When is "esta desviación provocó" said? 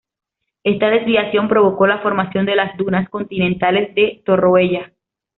0.63-1.85